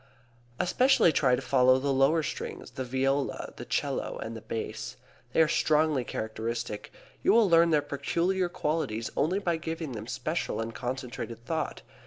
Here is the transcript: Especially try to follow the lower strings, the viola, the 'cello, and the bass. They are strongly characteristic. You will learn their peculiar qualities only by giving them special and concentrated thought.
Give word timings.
Especially 0.59 1.11
try 1.11 1.35
to 1.35 1.43
follow 1.43 1.77
the 1.77 1.93
lower 1.93 2.23
strings, 2.23 2.71
the 2.71 2.83
viola, 2.83 3.53
the 3.57 3.65
'cello, 3.65 4.17
and 4.17 4.35
the 4.35 4.41
bass. 4.41 4.97
They 5.31 5.43
are 5.43 5.47
strongly 5.47 6.03
characteristic. 6.03 6.91
You 7.21 7.33
will 7.33 7.47
learn 7.47 7.69
their 7.69 7.83
peculiar 7.83 8.49
qualities 8.49 9.11
only 9.15 9.37
by 9.37 9.57
giving 9.57 9.91
them 9.91 10.07
special 10.07 10.59
and 10.59 10.73
concentrated 10.73 11.45
thought. 11.45 11.83